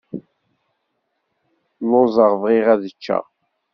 [1.85, 3.23] Lluẓeɣ, bɣiɣ ad ččeɣ.